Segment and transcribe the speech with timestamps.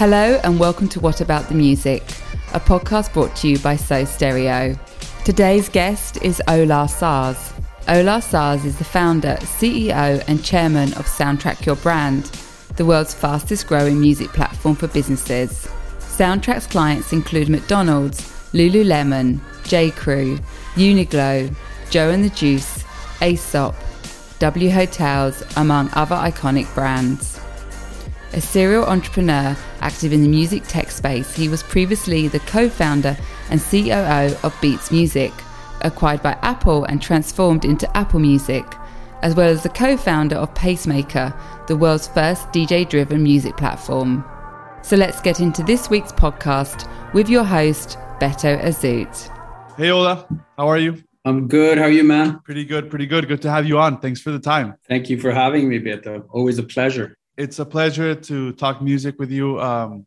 [0.00, 2.00] Hello, and welcome to What About the Music,
[2.54, 4.80] a podcast brought to you by SoStereo.
[5.26, 7.52] Today's guest is Ola Sars.
[7.86, 12.24] Ola Sars is the founder, CEO, and chairman of Soundtrack Your Brand,
[12.76, 15.68] the world's fastest growing music platform for businesses.
[15.98, 18.22] Soundtrack's clients include McDonald's,
[18.54, 19.90] Lululemon, J.
[19.90, 20.38] Crew,
[20.76, 21.54] Uniqlo,
[21.90, 22.84] Joe and the Juice,
[23.20, 23.74] Aesop,
[24.38, 27.39] W Hotels, among other iconic brands.
[28.32, 33.16] A serial entrepreneur active in the music tech space, he was previously the co founder
[33.50, 35.32] and COO of Beats Music,
[35.80, 38.64] acquired by Apple and transformed into Apple Music,
[39.22, 41.34] as well as the co founder of Pacemaker,
[41.66, 44.24] the world's first DJ driven music platform.
[44.82, 49.76] So let's get into this week's podcast with your host, Beto Azout.
[49.76, 51.02] Hey, Ola, how are you?
[51.24, 51.78] I'm good.
[51.78, 52.38] How are you, man?
[52.44, 53.26] Pretty good, pretty good.
[53.26, 53.98] Good to have you on.
[53.98, 54.76] Thanks for the time.
[54.86, 56.24] Thank you for having me, Beto.
[56.30, 59.58] Always a pleasure it's a pleasure to talk music with you.
[59.60, 60.06] Um,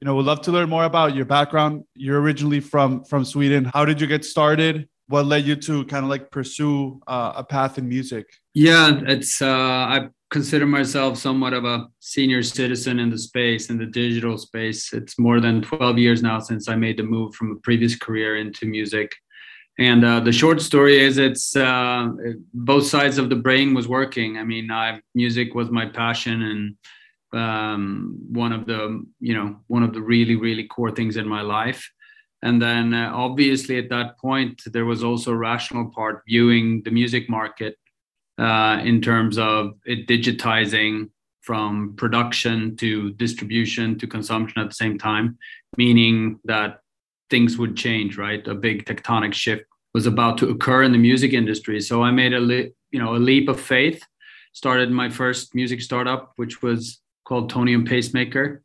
[0.00, 1.84] you know, we'd love to learn more about your background.
[1.94, 3.70] You're originally from from Sweden.
[3.72, 4.88] How did you get started?
[5.06, 8.26] What led you to kind of like pursue uh, a path in music?
[8.54, 13.78] Yeah, it's uh, I consider myself somewhat of a senior citizen in the space in
[13.78, 14.92] the digital space.
[14.92, 18.36] It's more than 12 years now since I made the move from a previous career
[18.36, 19.12] into music.
[19.78, 22.08] And uh, the short story is, it's uh,
[22.52, 24.36] both sides of the brain was working.
[24.36, 26.42] I mean, I, music was my passion
[27.32, 31.26] and um, one of the, you know, one of the really, really core things in
[31.26, 31.90] my life.
[32.42, 36.90] And then uh, obviously at that point, there was also a rational part viewing the
[36.90, 37.78] music market
[38.38, 41.08] uh, in terms of it digitizing
[41.40, 45.38] from production to distribution to consumption at the same time,
[45.76, 46.81] meaning that
[47.32, 48.46] things would change, right?
[48.46, 51.80] A big tectonic shift was about to occur in the music industry.
[51.80, 52.42] So I made a
[52.92, 54.00] you know a leap of faith.
[54.52, 58.62] Started my first music startup, which was called Tony and Pacemaker,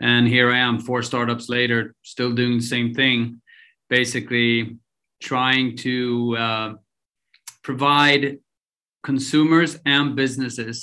[0.00, 3.40] and here I am, four startups later, still doing the same thing.
[3.88, 4.76] Basically,
[5.30, 6.70] trying to uh,
[7.62, 8.38] provide
[9.02, 10.76] consumers and businesses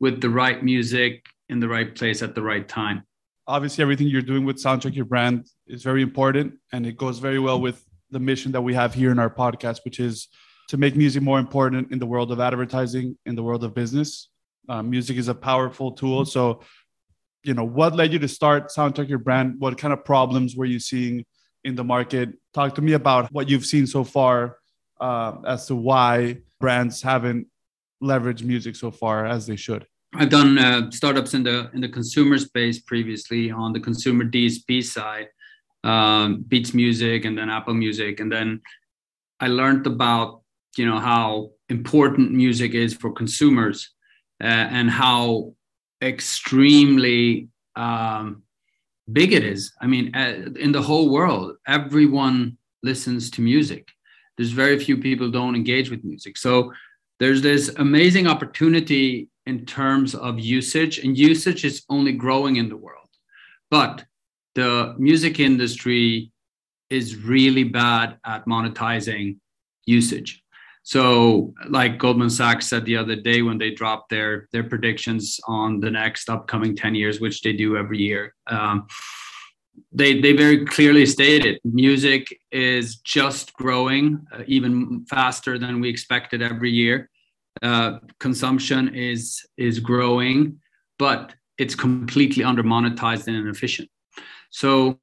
[0.00, 3.04] with the right music in the right place at the right time
[3.46, 7.38] obviously everything you're doing with soundtrack your brand is very important and it goes very
[7.38, 10.28] well with the mission that we have here in our podcast which is
[10.68, 14.30] to make music more important in the world of advertising in the world of business.
[14.68, 16.24] Uh, music is a powerful tool.
[16.24, 16.62] So
[17.44, 19.56] you know what led you to start soundtrack your brand?
[19.58, 21.24] What kind of problems were you seeing
[21.64, 22.30] in the market?
[22.54, 24.56] Talk to me about what you've seen so far
[25.00, 27.48] uh, as to why brands haven't
[28.02, 31.88] leveraged music so far as they should I've done uh, startups in the in the
[31.88, 35.28] consumer space previously on the consumer DSP side,
[35.84, 38.60] um, Beats Music, and then Apple Music, and then
[39.40, 40.42] I learned about
[40.76, 43.90] you know how important music is for consumers
[44.42, 45.54] uh, and how
[46.02, 48.42] extremely um,
[49.10, 49.72] big it is.
[49.80, 53.88] I mean, uh, in the whole world, everyone listens to music.
[54.36, 56.70] There's very few people don't engage with music, so
[57.18, 62.76] there's this amazing opportunity in terms of usage, and usage is only growing in the
[62.76, 63.08] world.
[63.70, 64.04] But
[64.54, 66.30] the music industry
[66.90, 69.38] is really bad at monetizing
[69.86, 70.42] usage.
[70.84, 75.80] So, like Goldman Sachs said the other day when they dropped their their predictions on
[75.80, 78.86] the next upcoming 10 years, which they do every year, um,
[79.92, 86.42] they they very clearly stated music is just growing uh, even faster than we expected
[86.42, 87.08] every year
[87.62, 90.60] uh, consumption is is growing,
[90.98, 93.88] but it's completely under monetized and inefficient.
[94.50, 94.98] So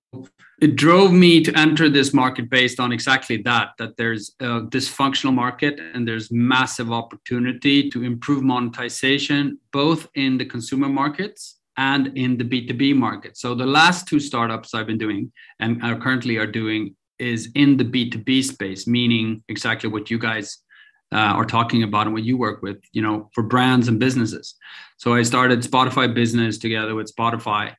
[0.61, 5.33] it drove me to enter this market based on exactly that that there's a dysfunctional
[5.33, 12.37] market and there's massive opportunity to improve monetization both in the consumer markets and in
[12.37, 16.51] the b2b market so the last two startups i've been doing and are currently are
[16.61, 20.57] doing is in the b2b space meaning exactly what you guys
[21.11, 24.55] uh, are talking about and what you work with, you know, for brands and businesses.
[24.97, 27.73] So I started Spotify Business together with Spotify,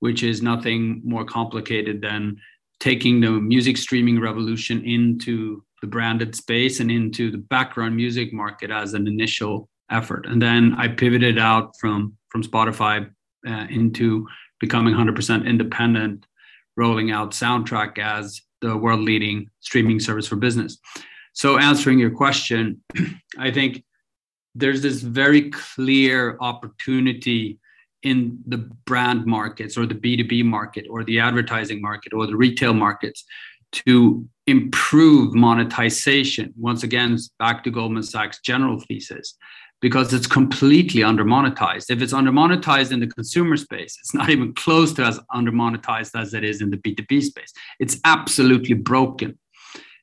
[0.00, 2.36] which is nothing more complicated than
[2.80, 8.70] taking the music streaming revolution into the branded space and into the background music market
[8.70, 10.26] as an initial effort.
[10.26, 13.08] And then I pivoted out from from Spotify
[13.46, 14.26] uh, into
[14.58, 16.26] becoming 100% independent,
[16.76, 20.78] rolling out Soundtrack as the world leading streaming service for business.
[21.34, 22.82] So, answering your question,
[23.38, 23.84] I think
[24.54, 27.58] there's this very clear opportunity
[28.02, 32.74] in the brand markets or the B2B market or the advertising market or the retail
[32.74, 33.24] markets
[33.72, 36.52] to improve monetization.
[36.56, 39.36] Once again, back to Goldman Sachs' general thesis,
[39.80, 41.90] because it's completely under monetized.
[41.90, 45.50] If it's under monetized in the consumer space, it's not even close to as under
[45.50, 47.52] monetized as it is in the B2B space.
[47.80, 49.38] It's absolutely broken.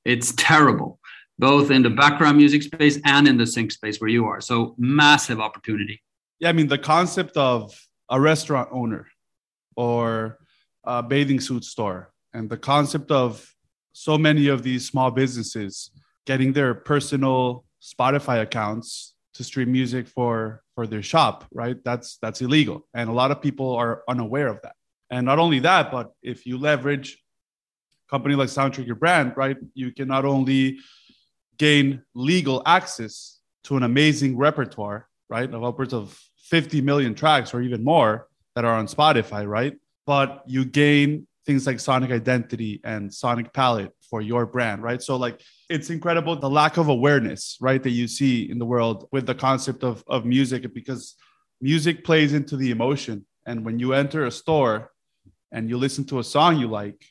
[0.04, 1.00] It's terrible,
[1.42, 4.40] both in the background music space and in the sync space where you are.
[4.40, 6.02] So, massive opportunity.
[6.40, 7.74] Yeah, I mean, the concept of
[8.10, 9.08] a restaurant owner
[9.76, 10.38] or
[10.84, 13.54] a bathing suit store and the concept of
[13.94, 15.92] so many of these small businesses
[16.26, 22.42] getting their personal Spotify accounts to stream music for for their shop right that's that's
[22.42, 24.76] illegal and a lot of people are unaware of that
[25.10, 27.18] and not only that but if you leverage
[28.10, 30.78] company like soundtrack your brand right you can not only
[31.58, 36.20] gain legal access to an amazing repertoire right of upwards of
[36.50, 39.76] 50 million tracks or even more that are on spotify right
[40.06, 45.16] but you gain things like sonic identity and sonic palette for your brand right so
[45.16, 45.40] like
[45.72, 49.34] it's incredible the lack of awareness, right, that you see in the world with the
[49.34, 51.16] concept of, of music because
[51.62, 53.26] music plays into the emotion.
[53.46, 54.92] And when you enter a store
[55.52, 57.02] and you listen to a song you like,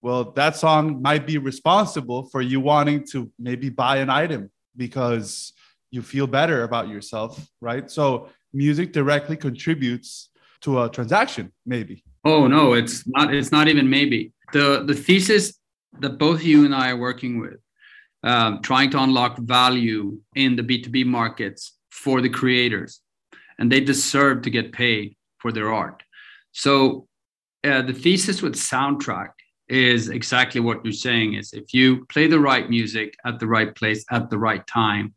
[0.00, 5.52] well, that song might be responsible for you wanting to maybe buy an item because
[5.90, 7.90] you feel better about yourself, right?
[7.90, 10.30] So music directly contributes
[10.60, 12.04] to a transaction, maybe.
[12.24, 13.32] Oh no, it's not.
[13.32, 14.32] It's not even maybe.
[14.52, 15.58] the The thesis
[16.00, 17.60] that both you and I are working with
[18.22, 23.00] um, trying to unlock value in the B2B markets for the creators,
[23.58, 26.02] and they deserve to get paid for their art.
[26.52, 27.06] So
[27.64, 29.30] uh, the thesis with soundtrack
[29.68, 33.74] is exactly what you're saying is if you play the right music at the right
[33.74, 35.14] place at the right time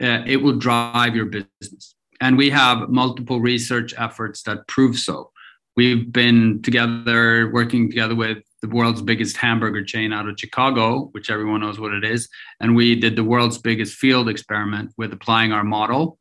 [0.00, 5.30] uh, it will drive your business and we have multiple research efforts that prove so
[5.76, 11.30] we've been together working together with the world's biggest hamburger chain out of Chicago, which
[11.30, 12.28] everyone knows what it is.
[12.60, 16.18] And we did the world's biggest field experiment with applying our model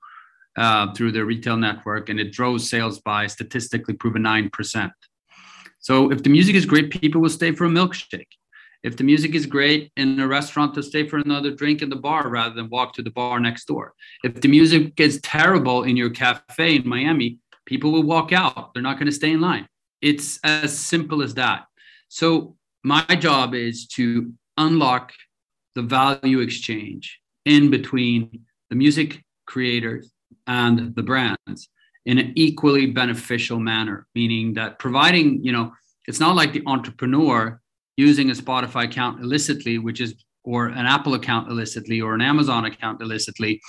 [0.58, 4.92] uh, through the retail network, and it drove sales by statistically proven 9%.
[5.88, 8.34] So if the music is great, people will stay for a milkshake.
[8.84, 11.96] If the music is great in a restaurant, to stay for another drink in the
[11.96, 13.94] bar rather than walk to the bar next door.
[14.22, 18.74] If the music is terrible in your cafe in Miami, people will walk out.
[18.74, 19.66] They're not going to stay in line.
[20.02, 21.68] It's as simple as that.
[22.10, 25.14] So my job is to unlock
[25.76, 30.12] the value exchange in between the music creators
[30.48, 31.70] and the brands
[32.08, 35.74] in an equally beneficial manner, meaning that providing, you know,
[36.08, 37.62] it's not like the entrepreneur
[37.98, 40.16] using a Spotify account illicitly, which is,
[40.46, 43.60] or an Apple account illicitly, or an Amazon account illicitly,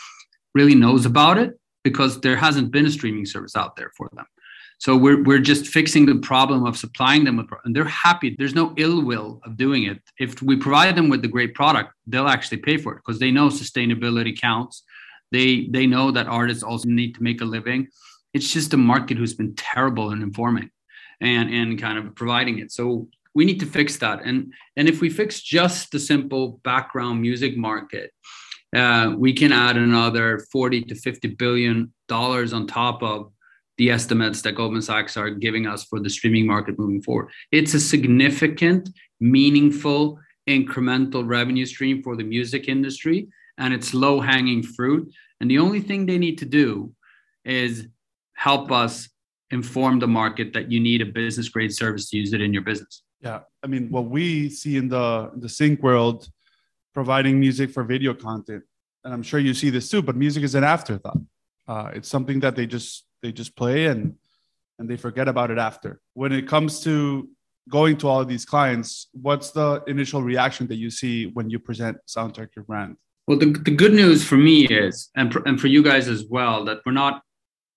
[0.54, 4.24] really knows about it because there hasn't been a streaming service out there for them.
[4.78, 8.36] So we're, we're just fixing the problem of supplying them with, and they're happy.
[8.38, 10.00] There's no ill will of doing it.
[10.20, 13.32] If we provide them with the great product, they'll actually pay for it because they
[13.32, 14.84] know sustainability counts.
[15.32, 17.88] They they know that artists also need to make a living.
[18.34, 20.70] It's just a market who's been terrible in informing
[21.20, 22.72] and and kind of providing it.
[22.72, 24.22] So we need to fix that.
[24.24, 28.10] And and if we fix just the simple background music market,
[28.74, 33.32] uh, we can add another 40 to 50 billion dollars on top of
[33.78, 37.30] the estimates that Goldman Sachs are giving us for the streaming market moving forward.
[37.52, 38.90] It's a significant,
[39.20, 45.12] meaningful, incremental revenue stream for the music industry, and it's low hanging fruit.
[45.40, 46.92] And the only thing they need to do
[47.44, 47.86] is
[48.38, 49.08] help us
[49.50, 52.62] inform the market that you need a business grade service to use it in your
[52.62, 53.02] business.
[53.20, 56.28] Yeah, I mean, what we see in the the sync world,
[56.94, 58.62] providing music for video content,
[59.02, 60.02] and I'm sure you see this too.
[60.02, 61.20] But music is an afterthought.
[61.66, 62.90] Uh, it's something that they just
[63.22, 64.14] they just play and
[64.78, 66.00] and they forget about it after.
[66.14, 67.28] When it comes to
[67.68, 71.58] going to all of these clients, what's the initial reaction that you see when you
[71.58, 72.96] present Soundtrack your brand?
[73.26, 76.24] Well, the, the good news for me is, and, for, and for you guys as
[76.24, 77.22] well, that we're not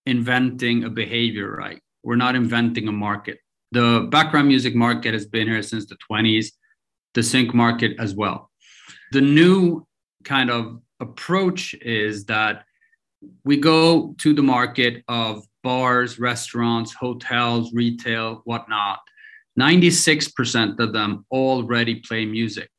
[0.05, 1.81] inventing a behavior, right?
[2.03, 3.39] We're not inventing a market.
[3.71, 6.47] The background music market has been here since the 20s,
[7.13, 8.51] the sync market as well.
[9.11, 9.85] The new
[10.23, 12.63] kind of approach is that
[13.45, 18.99] we go to the market of bars, restaurants, hotels, retail, whatnot.
[19.59, 22.69] 96% of them already play music.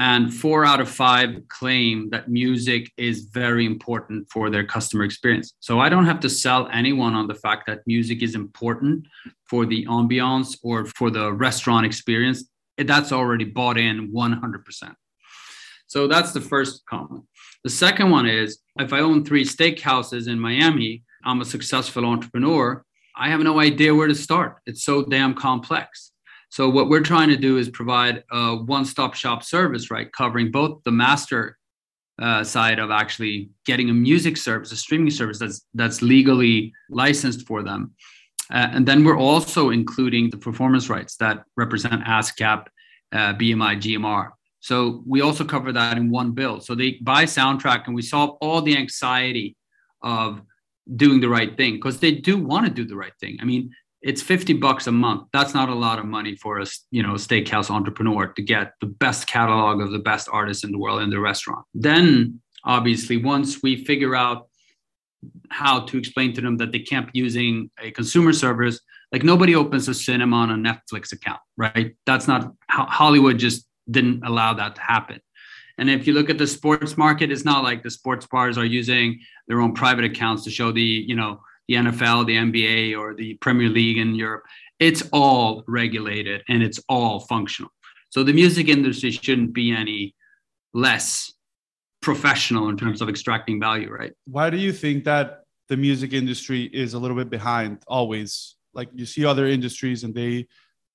[0.00, 5.52] And four out of five claim that music is very important for their customer experience.
[5.60, 9.06] So I don't have to sell anyone on the fact that music is important
[9.46, 12.48] for the ambiance or for the restaurant experience.
[12.78, 14.94] That's already bought in 100%.
[15.86, 17.24] So that's the first comment.
[17.62, 22.82] The second one is if I own three steakhouses in Miami, I'm a successful entrepreneur.
[23.14, 24.60] I have no idea where to start.
[24.64, 26.09] It's so damn complex.
[26.50, 30.82] So what we're trying to do is provide a one-stop shop service, right, covering both
[30.84, 31.56] the master
[32.20, 37.46] uh, side of actually getting a music service, a streaming service that's that's legally licensed
[37.46, 37.92] for them.
[38.52, 42.66] Uh, and then we're also including the performance rights that represent ASCAP,
[43.12, 44.30] uh, BMI, GMR.
[44.58, 46.60] So we also cover that in one bill.
[46.60, 49.56] So they buy soundtrack and we solve all the anxiety
[50.02, 50.42] of
[50.96, 53.38] doing the right thing because they do want to do the right thing.
[53.40, 53.70] I mean,
[54.02, 55.28] it's 50 bucks a month.
[55.32, 58.86] That's not a lot of money for a you know steakhouse entrepreneur to get the
[58.86, 61.64] best catalog of the best artists in the world in the restaurant.
[61.74, 64.48] Then obviously once we figure out
[65.50, 68.80] how to explain to them that they can't be using a consumer service,
[69.12, 71.94] like nobody opens a cinema on a Netflix account, right?
[72.06, 75.20] That's not Hollywood just didn't allow that to happen.
[75.78, 78.64] And if you look at the sports market, it's not like the sports bars are
[78.64, 83.14] using their own private accounts to show the, you know, the NFL, the NBA, or
[83.14, 84.42] the Premier League in Europe.
[84.80, 87.70] It's all regulated and it's all functional.
[88.08, 90.16] So the music industry shouldn't be any
[90.74, 91.32] less
[92.02, 94.12] professional in terms of extracting value, right?
[94.26, 98.56] Why do you think that the music industry is a little bit behind always?
[98.74, 100.48] Like you see other industries and they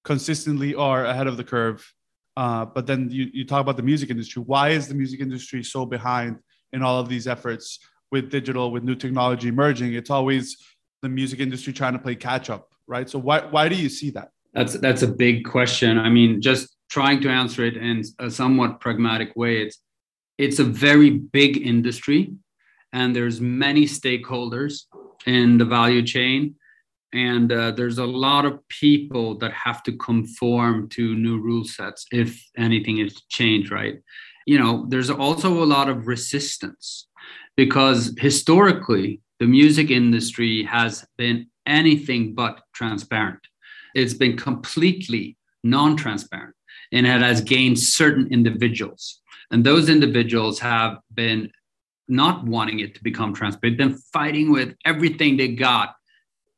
[0.03, 1.89] consistently are ahead of the curve
[2.38, 4.44] uh, but then you, you talk about the music industry.
[4.46, 6.39] Why is the music industry so behind
[6.74, 7.79] in all of these efforts
[8.16, 9.94] with digital, with new technology emerging?
[9.94, 10.58] It's always
[11.02, 13.10] the music industry trying to play catch up, right?
[13.10, 14.30] So why why do you see that?
[14.54, 15.98] That's that's a big question.
[15.98, 19.54] I mean, just trying to answer it in a somewhat pragmatic way.
[19.64, 19.78] It's
[20.38, 22.22] it's a very big industry,
[22.94, 24.74] and there's many stakeholders
[25.26, 26.56] in the value chain
[27.14, 32.06] and uh, there's a lot of people that have to conform to new rule sets
[32.12, 33.96] if anything is changed right
[34.46, 37.08] you know there's also a lot of resistance
[37.58, 43.40] because historically the music industry has been anything but transparent
[43.96, 46.56] it's been completely non-transparent
[46.92, 49.22] and it has gained certain individuals
[49.52, 51.50] and those individuals have been
[52.08, 55.96] not wanting it to become transparent been fighting with everything they got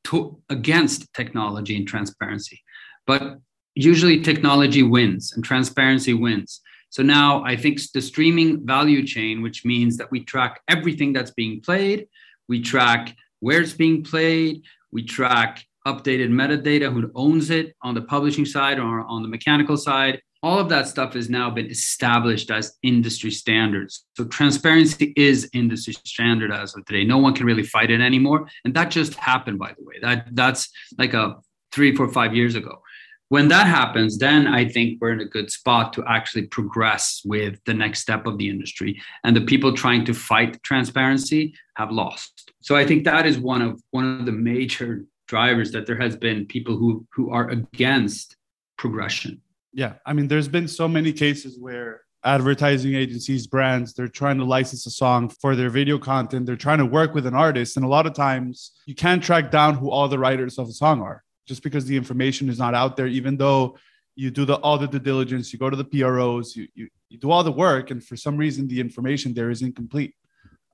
[0.08, 2.62] to, against technology and transparency.
[3.06, 3.39] But
[3.75, 6.62] usually technology wins and transparency wins.
[6.98, 11.30] So now I think the streaming value chain, which means that we track everything that's
[11.30, 12.08] being played,
[12.50, 18.01] we track where it's being played, we track updated metadata, who owns it on the
[18.01, 22.51] publishing side or on the mechanical side all of that stuff has now been established
[22.51, 24.06] as industry standards.
[24.16, 27.04] So transparency is industry standard as of today.
[27.04, 28.48] No one can really fight it anymore.
[28.63, 29.96] And that just happened, by the way.
[30.00, 31.38] That that's like a
[31.72, 32.82] three, four, five years ago.
[33.29, 37.60] When that happens, then I think we're in a good spot to actually progress with
[37.65, 39.01] the next step of the industry.
[39.24, 42.51] And the people trying to fight transparency have lost.
[42.62, 46.15] So I think that is one of one of the major drivers that there has
[46.15, 48.36] been people who who are against
[48.77, 49.41] progression
[49.74, 54.43] yeah i mean there's been so many cases where advertising agencies brands they're trying to
[54.43, 57.86] license a song for their video content they're trying to work with an artist and
[57.86, 61.01] a lot of times you can't track down who all the writers of a song
[61.01, 63.77] are just because the information is not out there even though
[64.16, 67.18] you do the all the due diligence you go to the pros you, you, you
[67.18, 70.13] do all the work and for some reason the information there is incomplete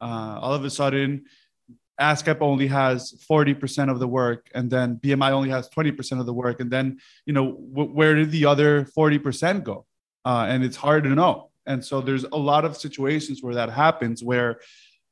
[0.02, 1.24] uh, all of a sudden
[2.02, 6.34] ASCAP only has 40% of the work and then BMI only has 20% of the
[6.34, 6.60] work.
[6.60, 9.86] And then, you know, w- where did the other 40% go?
[10.26, 11.52] Uh, and it's hard to know.
[11.66, 14.60] And so there's a lot of situations where that happens where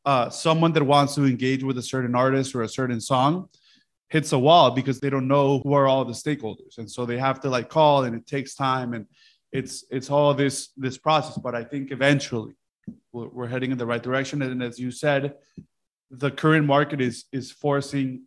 [0.05, 3.47] uh, someone that wants to engage with a certain artist or a certain song
[4.11, 6.77] hits a wall because they don't know who are all the stakeholders.
[6.77, 9.05] And so they have to like call and it takes time and
[9.51, 11.37] it's, it's all this, this process.
[11.37, 12.53] But I think eventually
[13.13, 14.41] we're, we're heading in the right direction.
[14.41, 15.35] And as you said,
[16.11, 18.23] the current market is is forcing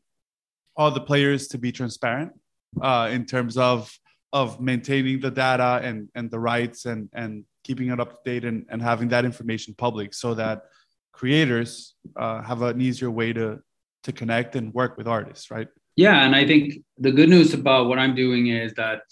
[0.76, 2.32] all the players to be transparent
[2.80, 3.92] uh, in terms of
[4.32, 8.44] of maintaining the data and and the rights and and keeping it up to date
[8.44, 10.64] and, and having that information public so that
[11.12, 13.58] creators uh, have an easier way to
[14.04, 17.88] to connect and work with artists right yeah and i think the good news about
[17.88, 19.02] what i'm doing is that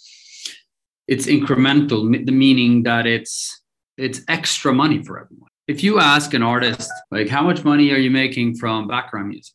[1.09, 3.63] it's incremental the meaning that it's
[3.97, 7.99] it's extra money for everyone if you ask an artist, like, how much money are
[7.99, 9.55] you making from background music?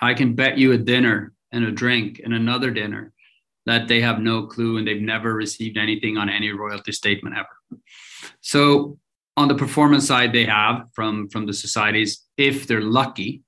[0.00, 3.12] I can bet you a dinner and a drink and another dinner
[3.66, 7.80] that they have no clue and they've never received anything on any royalty statement ever.
[8.40, 8.98] So
[9.36, 13.42] on the performance side, they have from from the societies if they're lucky,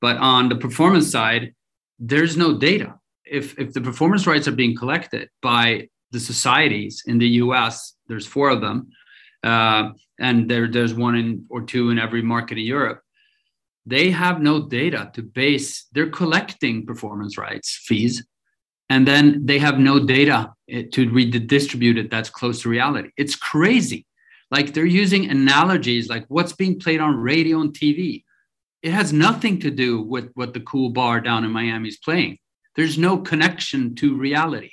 [0.00, 1.54] but on the performance side,
[1.98, 2.94] there's no data.
[3.24, 8.26] If if the performance rights are being collected by the societies in the U.S., there's
[8.26, 8.88] four of them
[9.46, 13.00] uh, and there, there's one in or two in every market in Europe.
[13.86, 15.86] They have no data to base.
[15.92, 18.26] They're collecting performance rights fees,
[18.90, 23.10] and then they have no data eh, to redistribute it that's close to reality.
[23.16, 24.06] It's crazy.
[24.50, 28.24] Like they're using analogies like what's being played on radio and TV.
[28.86, 32.38] It has nothing to do with what the cool bar down in Miami is playing.
[32.76, 34.70] There's no connection to reality,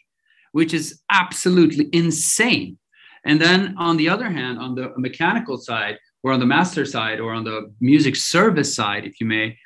[0.52, 2.78] which is absolutely insane.
[3.26, 7.20] And then on the other hand, on the mechanical side, or on the master side,
[7.20, 9.58] or on the music service side, if you may,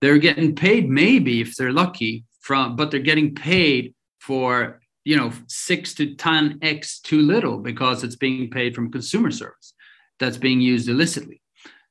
[0.00, 5.30] they're getting paid maybe if they're lucky from, but they're getting paid for you know
[5.46, 9.74] six to ten x too little because it's being paid from consumer service
[10.18, 11.40] that's being used illicitly.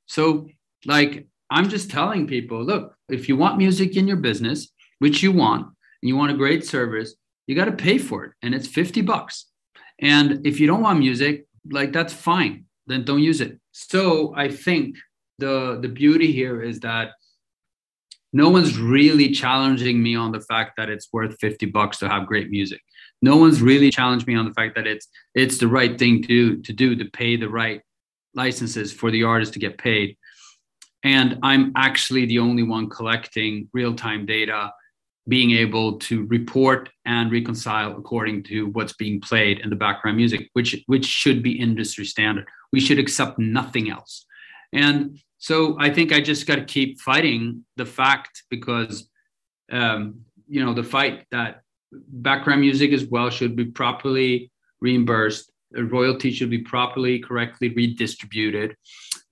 [0.07, 0.49] So
[0.85, 1.25] like
[1.55, 5.63] I'm just telling people, look, if you want music in your business, which you want,
[5.63, 7.15] and you want a great service,
[7.47, 9.45] you got to pay for it, and it's 50 bucks.
[10.01, 13.57] And if you don't want music, like that's fine, then don't use it.
[13.71, 14.97] So I think
[15.39, 17.11] the the beauty here is that
[18.33, 22.27] no one's really challenging me on the fact that it's worth 50 bucks to have
[22.27, 22.81] great music.
[23.21, 26.61] No one's really challenged me on the fact that it's it's the right thing to
[26.63, 27.81] to do to pay the right
[28.33, 30.17] licenses for the artist to get paid.
[31.05, 34.73] And I'm actually the only one collecting real-time data
[35.27, 40.49] being able to report and reconcile according to what's being played in the background music,
[40.53, 42.47] which which should be industry standard.
[42.73, 44.25] We should accept nothing else.
[44.73, 49.07] And so I think I just got to keep fighting the fact because
[49.71, 55.51] um, you know the fight that background music as well should be properly reimbursed.
[55.75, 58.75] Royalty should be properly, correctly redistributed,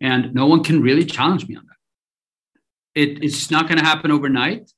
[0.01, 3.01] and no one can really challenge me on that.
[3.01, 4.69] It, it's not going to happen overnight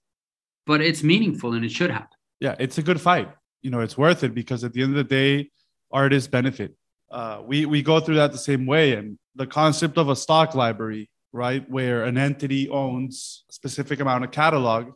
[0.66, 2.18] but it's meaningful and it should happen.
[2.40, 3.30] Yeah, it's a good fight.
[3.62, 5.52] You know, it's worth it because at the end of the day,
[5.92, 6.76] artists benefit.
[7.12, 10.56] Uh, we we go through that the same way, and the concept of a stock
[10.56, 14.92] library, right, where an entity owns a specific amount of catalog,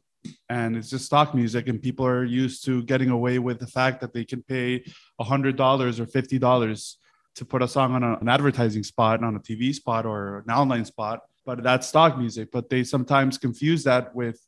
[0.49, 4.01] and it's just stock music, and people are used to getting away with the fact
[4.01, 4.83] that they can pay
[5.19, 6.97] a hundred dollars or fifty dollars
[7.35, 10.51] to put a song on a, an advertising spot, on a TV spot, or an
[10.51, 11.21] online spot.
[11.45, 12.51] But that's stock music.
[12.51, 14.39] But they sometimes confuse that with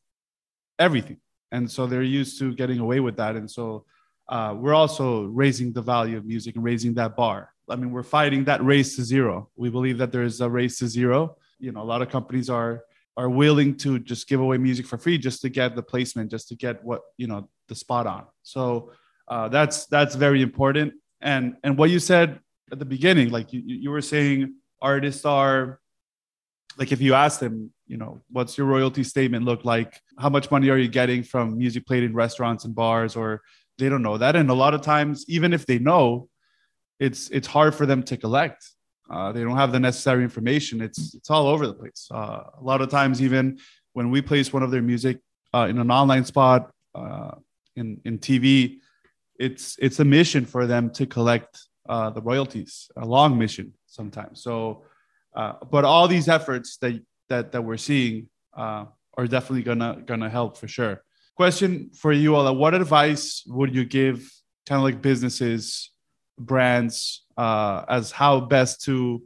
[0.79, 1.17] everything.
[1.51, 3.35] And so they're used to getting away with that.
[3.35, 3.85] And so
[4.29, 7.53] uh, we're also raising the value of music and raising that bar.
[7.69, 9.49] I mean, we're fighting that race to zero.
[9.55, 11.37] We believe that there is a race to zero.
[11.59, 12.83] You know, a lot of companies are
[13.17, 16.47] are willing to just give away music for free just to get the placement, just
[16.49, 18.25] to get what you know the spot on.
[18.43, 18.91] So
[19.27, 20.93] uh, that's that's very important.
[21.21, 22.39] And and what you said
[22.71, 25.79] at the beginning, like you you were saying, artists are
[26.77, 30.49] like if you ask them you know what's your royalty statement look like how much
[30.49, 33.41] money are you getting from music played in restaurants and bars or
[33.77, 36.29] they don't know that and a lot of times even if they know
[36.99, 38.69] it's it's hard for them to collect
[39.11, 40.81] uh, they don't have the necessary information.
[40.81, 42.07] It's it's all over the place.
[42.09, 43.59] Uh, a lot of times even
[43.93, 45.19] when we place one of their music
[45.53, 47.31] uh, in an online spot uh,
[47.75, 48.79] in in tv
[49.37, 54.41] it's it's a mission for them to collect uh, the royalties a long mission sometimes.
[54.41, 54.83] So
[55.35, 56.93] uh, but all these efforts that
[57.27, 61.03] that that we're seeing are definitely gonna gonna help for sure.
[61.35, 64.17] Question for you all: What advice would you give,
[64.67, 65.91] kind of like businesses,
[66.37, 69.21] brands, uh, as how best to,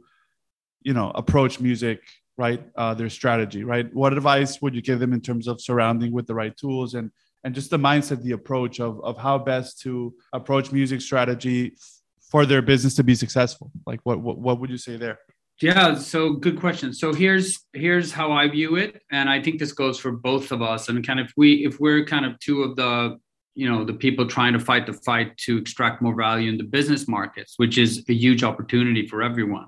[0.82, 2.00] you know, approach music,
[2.36, 2.62] right?
[2.76, 3.92] Uh, their strategy, right?
[3.94, 7.10] What advice would you give them in terms of surrounding with the right tools and
[7.44, 11.76] and just the mindset, the approach of of how best to approach music strategy
[12.30, 13.70] for their business to be successful?
[13.86, 15.18] Like, what what, what would you say there?
[15.62, 16.92] Yeah, so good question.
[16.92, 20.60] So here's here's how I view it, and I think this goes for both of
[20.60, 20.88] us.
[20.88, 23.18] And kind of we if we're kind of two of the
[23.56, 26.64] you know the people trying to fight the fight to extract more value in the
[26.64, 29.66] business markets, which is a huge opportunity for everyone.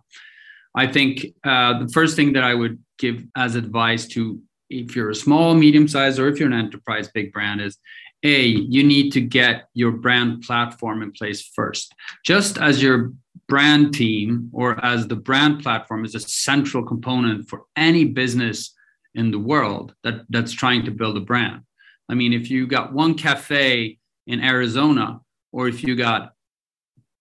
[0.75, 5.11] I think uh, the first thing that I would give as advice to if you're
[5.11, 7.79] a small, medium size, or if you're an enterprise big brand is
[8.23, 11.95] a you need to get your brand platform in place first.
[12.25, 13.13] Just as your
[13.49, 18.75] brand team or as the brand platform is a central component for any business
[19.15, 21.63] in the world that, that's trying to build a brand.
[22.09, 25.21] I mean, if you got one cafe in Arizona,
[25.53, 26.33] or if you got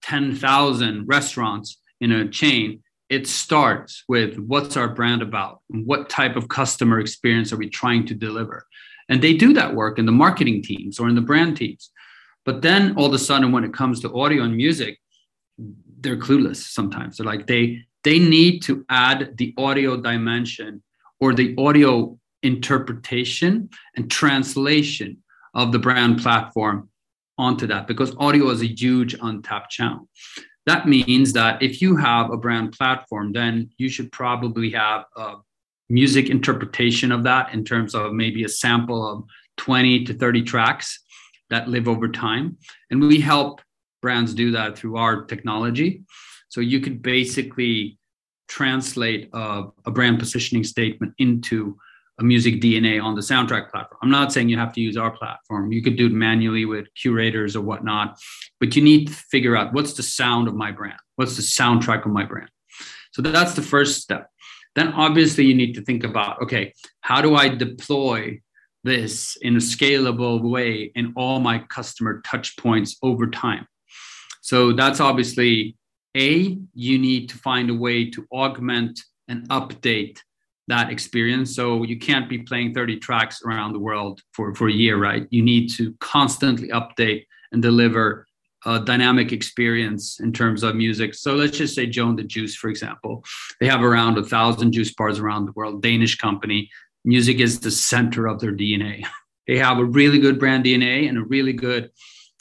[0.03, 5.61] 10,000 restaurants in a chain, it starts with what's our brand about?
[5.69, 8.65] What type of customer experience are we trying to deliver?
[9.09, 11.91] And they do that work in the marketing teams or in the brand teams.
[12.45, 14.99] But then all of a sudden, when it comes to audio and music,
[15.99, 17.17] they're clueless sometimes.
[17.17, 20.83] They're like they they need to add the audio dimension
[21.19, 25.17] or the audio interpretation and translation
[25.53, 26.89] of the brand platform
[27.37, 30.07] onto that because audio is a huge untapped channel.
[30.65, 35.35] That means that if you have a brand platform, then you should probably have a
[35.89, 39.23] music interpretation of that in terms of maybe a sample of
[39.57, 40.99] 20 to 30 tracks
[41.49, 42.57] that live over time.
[42.91, 43.61] And we help
[44.01, 46.03] brands do that through our technology.
[46.49, 47.97] So you could basically
[48.47, 51.77] translate a, a brand positioning statement into
[52.19, 53.99] a music DNA on the soundtrack platform.
[54.01, 55.71] I'm not saying you have to use our platform.
[55.71, 58.19] You could do it manually with curators or whatnot,
[58.59, 60.99] but you need to figure out what's the sound of my brand?
[61.15, 62.49] What's the soundtrack of my brand?
[63.11, 64.29] So that's the first step.
[64.75, 68.41] Then obviously you need to think about okay, how do I deploy
[68.83, 73.67] this in a scalable way in all my customer touch points over time?
[74.41, 75.75] So that's obviously
[76.15, 80.19] A, you need to find a way to augment and update
[80.67, 81.55] that experience.
[81.55, 85.25] So you can't be playing 30 tracks around the world for, for a year, right?
[85.29, 88.27] You need to constantly update and deliver
[88.65, 91.13] a dynamic experience in terms of music.
[91.13, 93.23] So let's just say Joe and the Juice, for example.
[93.61, 96.69] They have around a thousand juice bars around the world, Danish company.
[97.05, 99.05] Music is the center of their DNA.
[99.47, 101.89] They have a really good brand DNA and a really good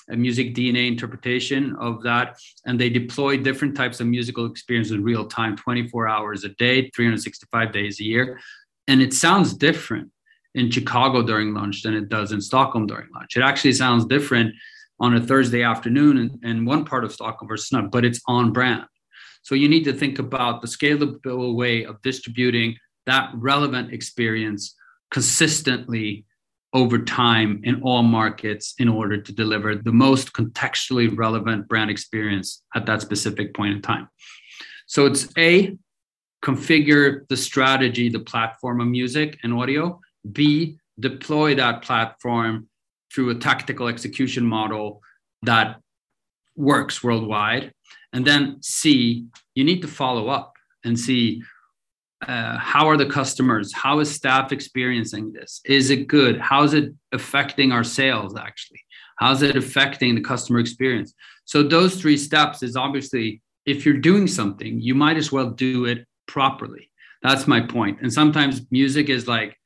[0.09, 2.39] music DNA interpretation of that.
[2.65, 6.91] And they deploy different types of musical experience in real time, 24 hours a day,
[6.91, 8.39] 365 days a year.
[8.87, 10.11] And it sounds different
[10.55, 13.37] in Chicago during lunch than it does in Stockholm during lunch.
[13.37, 14.55] It actually sounds different
[15.01, 18.53] on a Thursday afternoon in, in one part of Stockholm versus not, but it's on
[18.53, 18.85] brand.
[19.43, 24.75] So you need to think about the scalable way of distributing that relevant experience
[25.11, 26.25] consistently
[26.77, 32.63] over time in all markets in order to deliver the most contextually relevant brand experience
[32.75, 34.07] at that specific point in time.
[34.87, 35.77] So it's A,
[36.45, 39.99] configure the strategy, the platform of music and audio.
[40.33, 42.69] B, deploy that platform
[43.11, 45.01] through a tactical execution model
[45.45, 45.81] that
[46.57, 47.73] works worldwide.
[48.13, 50.53] And then C, you need to follow up
[50.85, 51.43] and see
[52.27, 53.73] uh, how are the customers?
[53.75, 55.61] How is staff experiencing this?
[55.65, 56.39] Is it good?
[56.39, 58.81] How is it affecting our sales actually?
[59.19, 61.15] How's it affecting the customer experience?
[61.45, 65.85] So those three steps is obviously if you're doing something you might as well do
[65.85, 66.91] it properly.
[67.23, 67.99] That's my point.
[68.01, 69.57] And sometimes music is like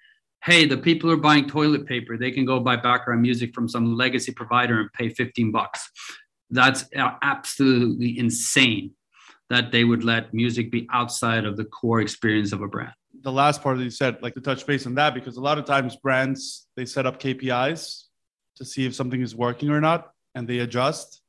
[0.45, 3.69] hey the people who are buying toilet paper they can go buy background music from
[3.69, 5.89] some legacy provider and pay 15 bucks.
[6.51, 8.93] That's absolutely insane
[9.51, 12.95] that they would let music be outside of the core experience of a brand.
[13.23, 15.59] The last part that you said, like to touch base on that, because a lot
[15.59, 18.05] of times brands they set up KPIs
[18.57, 21.21] to see if something is working or not, and they adjust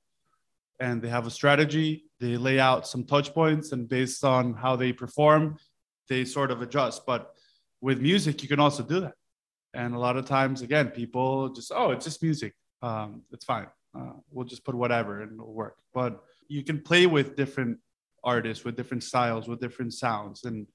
[0.80, 2.06] and they have a strategy.
[2.20, 5.58] They lay out some touch points, and based on how they perform,
[6.08, 7.06] they sort of adjust.
[7.06, 7.34] But
[7.82, 9.14] with music, you can also do that.
[9.74, 12.54] And a lot of times, again, people just, oh, it's just music.
[12.82, 13.68] Um, it's fine.
[13.98, 15.78] Uh, we'll just put whatever and it'll work.
[15.94, 17.80] But you can play with different
[18.24, 20.44] artists with different styles with different sounds.
[20.46, 20.68] And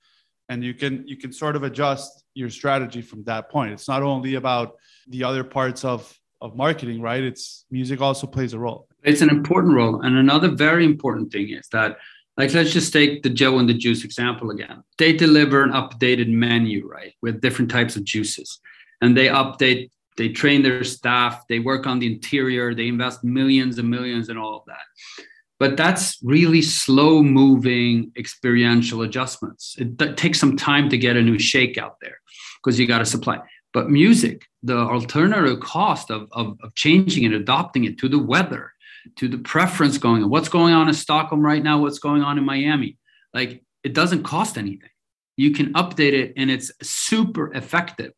[0.49, 3.73] and you can you can sort of adjust your strategy from that point.
[3.73, 4.77] It's not only about
[5.09, 7.23] the other parts of of marketing right?
[7.23, 8.89] It's music also plays a role.
[9.03, 10.03] It's an important role.
[10.03, 11.97] And another very important thing is that
[12.37, 14.83] like let's just take the joe and the juice example again.
[14.99, 18.61] They deliver an updated menu right with different types of juices.
[19.01, 23.79] And they update they train their staff they work on the interior they invest millions
[23.79, 25.25] and millions in all of that
[25.59, 29.77] but that's really slow moving experiential adjustments.
[29.79, 32.19] It, takes some time to get a new shake out there
[32.63, 33.41] because you got to supply.
[33.73, 38.73] But music the alternative cost of, of, of changing and adopting it to the weather
[39.17, 42.39] to the preference going on what's going on in stockholm right now what's going on
[42.39, 42.99] in miami
[43.33, 44.91] like it doesn't cost anything.
[45.37, 48.13] You can update it and it's super effective.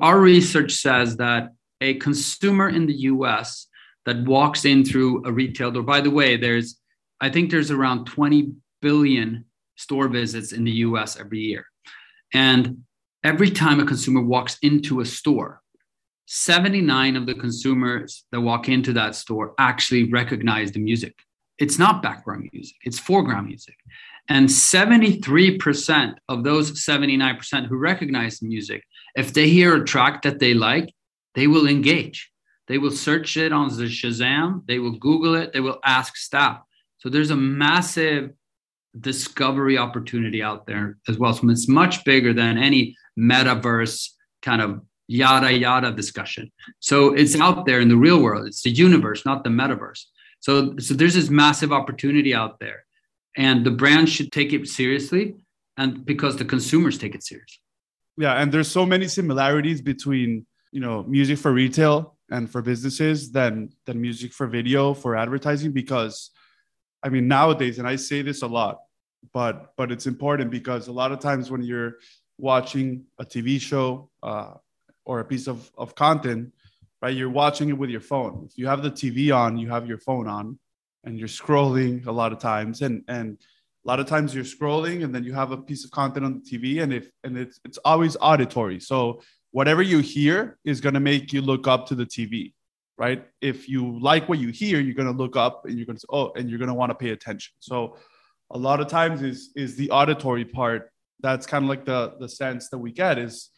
[0.00, 3.68] Our research says that a consumer in the us
[4.06, 5.82] that walks in through a retail door.
[5.82, 6.80] By the way, there's
[7.20, 9.44] I think there's around 20 billion
[9.76, 11.66] store visits in the US every year.
[12.32, 12.84] And
[13.24, 15.62] every time a consumer walks into a store,
[16.26, 21.14] 79 of the consumers that walk into that store actually recognize the music.
[21.58, 23.76] It's not background music, it's foreground music.
[24.28, 28.82] And 73% of those 79% who recognize the music,
[29.14, 30.92] if they hear a track that they like,
[31.36, 32.30] they will engage.
[32.68, 34.66] They will search it on the Shazam.
[34.66, 35.52] They will Google it.
[35.52, 36.60] They will ask staff.
[36.98, 38.30] So there's a massive
[38.98, 41.32] discovery opportunity out there as well.
[41.32, 44.10] So it's much bigger than any metaverse
[44.42, 46.50] kind of yada yada discussion.
[46.80, 48.46] So it's out there in the real world.
[48.46, 50.02] It's the universe, not the metaverse.
[50.40, 52.84] So, so there's this massive opportunity out there.
[53.36, 55.34] And the brand should take it seriously
[55.76, 57.60] and because the consumers take it seriously.
[58.16, 63.30] Yeah, and there's so many similarities between, you know, music for retail and for businesses
[63.30, 66.30] than than music for video for advertising because
[67.02, 68.80] i mean nowadays and i say this a lot
[69.32, 71.94] but but it's important because a lot of times when you're
[72.38, 74.52] watching a tv show uh,
[75.04, 76.52] or a piece of, of content
[77.00, 79.86] right you're watching it with your phone if you have the tv on you have
[79.86, 80.58] your phone on
[81.04, 83.38] and you're scrolling a lot of times and and
[83.84, 86.32] A lot of times you're scrolling and then you have a piece of content on
[86.38, 88.80] the TV and if and it's it's always auditory.
[88.80, 92.52] So whatever you hear is going to make you look up to the TV,
[92.98, 93.26] right?
[93.40, 96.00] If you like what you hear, you're going to look up and you're going to
[96.00, 97.54] say, oh and you're going to want to pay attention.
[97.60, 97.96] So
[98.50, 102.28] a lot of times is is the auditory part that's kind of like the the
[102.28, 103.50] sense that we get is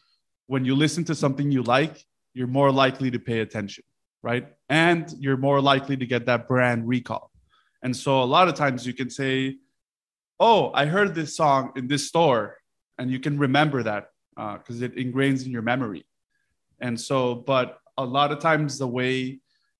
[0.47, 3.83] when you listen to something you like you're more likely to pay attention
[4.23, 7.31] right and you're more likely to get that brand recall
[7.83, 9.57] and so a lot of times you can say
[10.39, 12.57] oh i heard this song in this store
[12.97, 14.07] and you can remember that
[14.57, 16.05] because uh, it ingrains in your memory
[16.79, 19.39] and so but a lot of times the way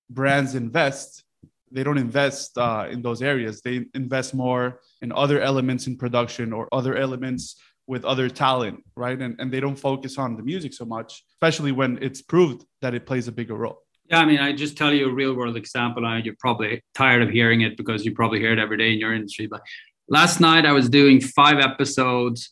[0.09, 1.23] brands invest
[1.71, 3.61] they don't invest uh, in those areas.
[3.61, 7.55] They invest more in other elements in production or other elements
[7.87, 9.19] with other talent, right?
[9.19, 12.93] And, and they don't focus on the music so much, especially when it's proved that
[12.93, 13.79] it plays a bigger role.
[14.09, 16.05] Yeah, I mean, I just tell you a real world example.
[16.05, 18.99] I, you're probably tired of hearing it because you probably hear it every day in
[18.99, 19.47] your industry.
[19.47, 19.61] But
[20.07, 22.51] last night I was doing five episodes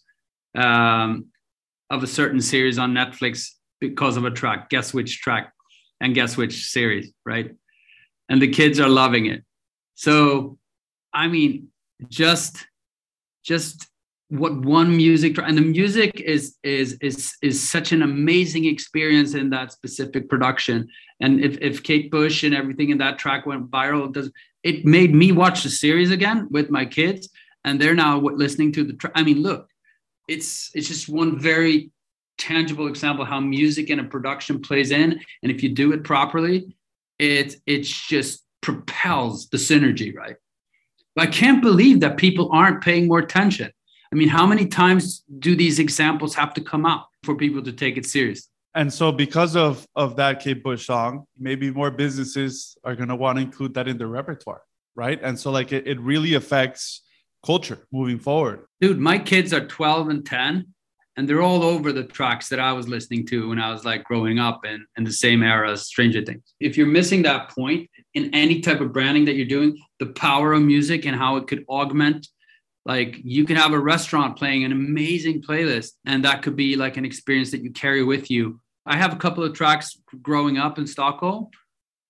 [0.55, 1.27] um,
[1.89, 4.69] of a certain series on Netflix because of a track.
[4.69, 5.53] Guess which track
[6.01, 7.51] and guess which series, right?
[8.29, 9.43] and the kids are loving it.
[9.95, 10.57] So,
[11.13, 11.69] I mean,
[12.09, 12.65] just
[13.43, 13.87] just
[14.29, 19.49] what one music and the music is is is is such an amazing experience in
[19.51, 20.85] that specific production
[21.21, 24.29] and if, if kate bush and everything in that track went viral it does
[24.63, 27.29] it made me watch the series again with my kids
[27.63, 29.69] and they're now listening to the track i mean look
[30.27, 31.91] it's it's just one very
[32.37, 36.75] tangible example how music and a production plays in and if you do it properly
[37.19, 40.35] it it's just propels the synergy, right?
[41.17, 43.71] I can't believe that people aren't paying more attention.
[44.11, 47.71] I mean, how many times do these examples have to come out for people to
[47.71, 52.77] take it serious And so, because of of that Kate Bush song, maybe more businesses
[52.83, 54.61] are going to want to include that in their repertoire,
[54.95, 55.19] right?
[55.23, 57.01] And so, like, it, it really affects
[57.45, 58.65] culture moving forward.
[58.81, 60.73] Dude, my kids are 12 and 10,
[61.15, 64.03] and they're all over the tracks that I was listening to when I was like
[64.03, 66.43] growing up and in the same era as Stranger Things.
[66.59, 70.53] If you're missing that point in any type of branding that you're doing, the power
[70.53, 72.27] of music and how it could augment,
[72.85, 76.97] like you can have a restaurant playing an amazing playlist, and that could be like
[76.97, 78.59] an experience that you carry with you.
[78.85, 81.47] I have a couple of tracks growing up in Stockholm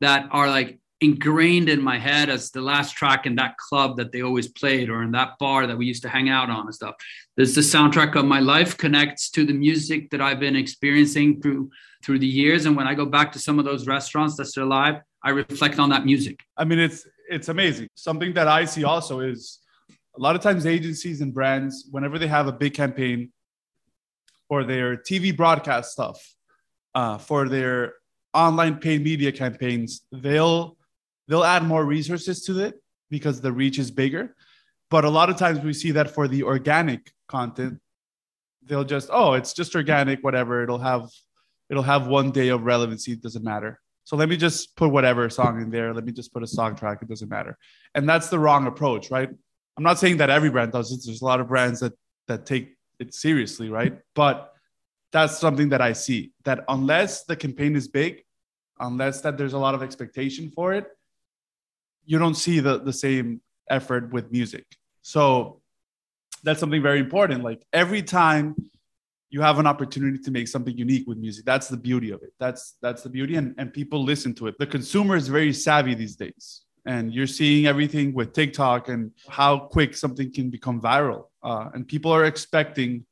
[0.02, 4.12] that are like ingrained in my head as the last track in that club that
[4.12, 6.74] they always played or in that bar that we used to hang out on and
[6.74, 6.96] stuff.
[7.36, 11.70] This the soundtrack of my life connects to the music that I've been experiencing through
[12.04, 12.66] through the years.
[12.66, 15.78] And when I go back to some of those restaurants that still alive, I reflect
[15.80, 16.40] on that music.
[16.56, 17.90] I mean, it's it's amazing.
[17.96, 19.60] Something that I see also is
[20.16, 23.32] a lot of times agencies and brands, whenever they have a big campaign
[24.50, 26.34] or their TV broadcast stuff,
[26.96, 27.94] uh, for their
[28.34, 30.77] online paid media campaigns, they'll
[31.28, 34.36] they'll add more resources to it because the reach is bigger.
[34.90, 37.80] But a lot of times we see that for the organic content,
[38.64, 40.64] they'll just, oh, it's just organic, whatever.
[40.64, 41.10] It'll have
[41.70, 43.80] it'll have one day of relevancy, it doesn't matter.
[44.06, 45.94] So let me just put whatever song in there.
[45.94, 47.58] Let me just put a song track, it doesn't matter.
[47.94, 49.30] And that's the wrong approach, right?
[49.76, 51.02] I'm not saying that every brand does it.
[51.06, 51.94] There's a lot of brands that
[52.28, 54.00] that take it seriously, right?
[54.16, 54.54] But
[55.12, 58.24] that's something that I see that unless the campaign is big,
[58.80, 60.88] unless that there's a lot of expectation for it,
[62.08, 64.66] you don't see the, the same effort with music.
[65.04, 65.62] So
[66.44, 67.44] that's something very important.
[67.44, 68.56] Like every time
[69.30, 72.34] you have an opportunity to make something unique with music, that's the beauty of it.
[72.40, 74.56] That's that's the beauty, and, and people listen to it.
[74.58, 76.64] The consumer is very savvy these days.
[76.86, 81.26] And you're seeing everything with TikTok and how quick something can become viral.
[81.44, 83.06] Uh, and people are expecting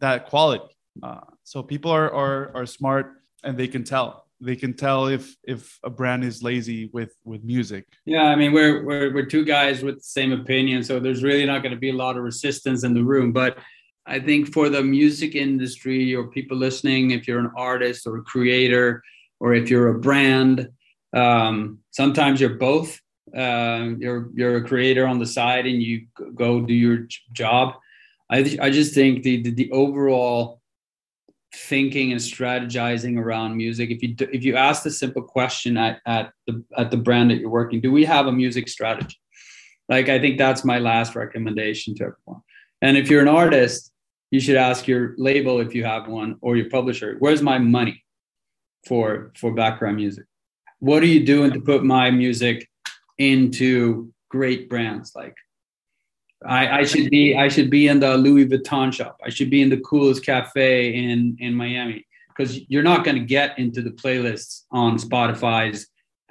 [0.00, 0.74] that quality.
[1.00, 5.34] Uh, so people are, are, are smart and they can tell they can tell if
[5.44, 7.86] if a brand is lazy with with music.
[8.04, 11.46] Yeah i mean we're we're, we're two guys with the same opinion so there's really
[11.46, 13.32] not going to be a lot of resistance in the room.
[13.32, 13.58] But
[14.06, 18.22] i think for the music industry or people listening if you're an artist or a
[18.22, 19.02] creator
[19.40, 20.68] or if you're a brand
[21.14, 23.00] um, sometimes you're both
[23.36, 27.74] uh, you're you're a creator on the side and you go do your job.
[28.30, 30.60] I, I just think the, the, the overall
[31.54, 33.90] thinking and strategizing around music.
[33.90, 37.30] If you do, if you ask the simple question at, at the at the brand
[37.30, 39.16] that you're working do we have a music strategy?
[39.88, 42.42] Like i think that's my last recommendation to everyone.
[42.82, 43.92] And if you're an artist
[44.30, 48.04] you should ask your label if you have one or your publisher where's my money
[48.86, 50.24] for for background music?
[50.80, 52.68] What are you doing to put my music
[53.18, 55.36] into great brands like
[56.46, 59.20] I, I, should be I should be in the Louis Vuitton shop.
[59.24, 63.24] I should be in the coolest cafe in in Miami because you're not going to
[63.24, 65.86] get into the playlists on Spotify's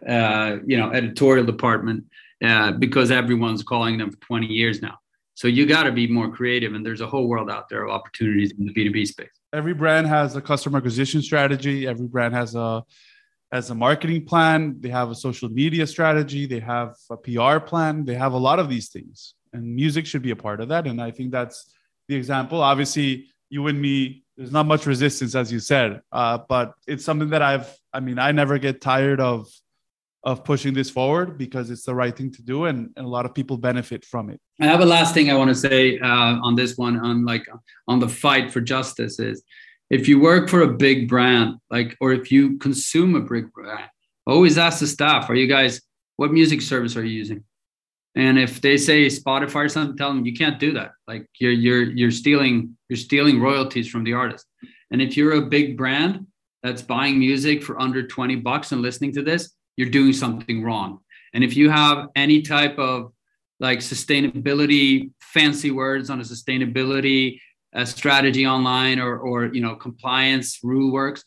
[0.07, 2.05] uh, you know editorial department
[2.43, 4.97] uh, because everyone's calling them for 20 years now.
[5.35, 7.91] So you got to be more creative, and there's a whole world out there of
[7.91, 9.29] opportunities in the B2B space.
[9.51, 11.87] Every brand has a customer acquisition strategy.
[11.87, 12.83] Every brand has a
[13.51, 14.77] has a marketing plan.
[14.79, 16.45] They have a social media strategy.
[16.47, 18.03] They have a PR plan.
[18.03, 20.87] They have a lot of these things, and music should be a part of that.
[20.87, 21.73] And I think that's
[22.07, 22.61] the example.
[22.61, 27.29] Obviously, you and me, there's not much resistance, as you said, uh, but it's something
[27.29, 27.73] that I've.
[27.93, 29.47] I mean, I never get tired of
[30.23, 33.25] of pushing this forward because it's the right thing to do and, and, a lot
[33.25, 36.39] of people benefit from it i have a last thing i want to say uh,
[36.41, 37.45] on this one on like
[37.89, 39.43] on the fight for justice is
[39.89, 43.89] if you work for a big brand like or if you consume a big brand
[44.25, 45.81] always ask the staff are you guys
[46.15, 47.43] what music service are you using
[48.15, 50.91] and if they say spotify or something tell them you can't do that.
[51.07, 54.45] Like you're you're you're stealing you're stealing royalties from the artist.
[54.91, 56.27] And if you're a big brand
[56.61, 60.99] that's buying music for under 20 bucks and listening to this you're doing something wrong.
[61.33, 63.11] And if you have any type of
[63.59, 67.39] like sustainability fancy words on a sustainability
[67.75, 71.23] uh, strategy online or or you know compliance rule works,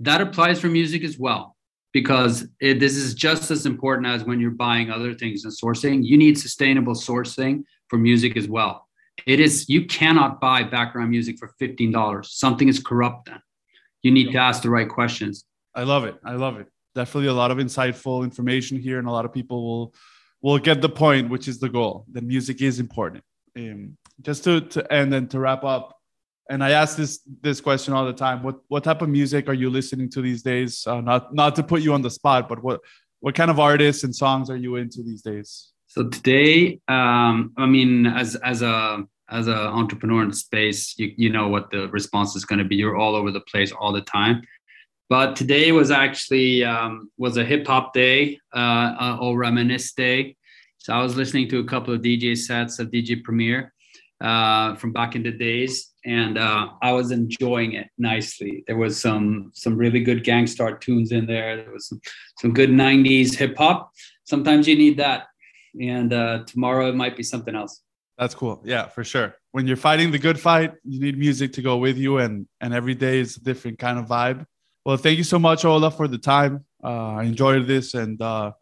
[0.00, 1.56] that applies for music as well
[2.00, 6.04] because it, this is just as important as when you're buying other things and sourcing.
[6.04, 8.88] You need sustainable sourcing for music as well.
[9.26, 12.32] It is you cannot buy background music for fifteen dollars.
[12.32, 13.40] Something is corrupt then.
[14.02, 15.44] You need to ask the right questions.
[15.74, 16.16] I love it.
[16.24, 19.58] I love it definitely a lot of insightful information here, and a lot of people
[19.68, 19.94] will
[20.42, 22.04] will get the point, which is the goal.
[22.12, 23.24] The music is important.
[23.56, 25.97] Um, just to to end and to wrap up,
[26.48, 29.54] and I ask this this question all the time: what what type of music are
[29.54, 30.86] you listening to these days?
[30.86, 32.80] Uh, not not to put you on the spot, but what
[33.20, 35.72] what kind of artists and songs are you into these days?
[35.86, 41.30] So today, um, I mean, as as a as an entrepreneur in space, you, you
[41.30, 42.76] know what the response is going to be.
[42.76, 44.42] You're all over the place all the time.
[45.10, 50.36] But today was actually um, was a hip hop day uh, uh, or reminisce day.
[50.78, 53.72] So I was listening to a couple of DJ sets of DJ Premier
[54.20, 58.64] uh, from back in the days, and uh, I was enjoying it nicely.
[58.66, 61.56] There was some some really good Gang Starr tunes in there.
[61.56, 62.00] There was some
[62.38, 63.92] some good '90s hip hop.
[64.24, 65.26] Sometimes you need that,
[65.80, 67.82] and uh, tomorrow it might be something else.
[68.18, 68.60] That's cool.
[68.64, 69.36] Yeah, for sure.
[69.52, 72.74] When you're fighting the good fight, you need music to go with you, and and
[72.74, 74.44] every day is a different kind of vibe.
[74.84, 76.64] Well, thank you so much, Ola, for the time.
[76.82, 78.52] Uh, I enjoyed this and uh,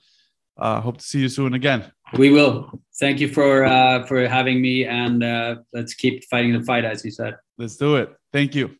[0.56, 1.92] uh, hope to see you soon again.
[2.16, 2.80] We will.
[2.98, 7.04] Thank you for uh, for having me, and uh, let's keep fighting the fight, as
[7.04, 7.36] you said.
[7.58, 8.14] Let's do it.
[8.32, 8.76] Thank you.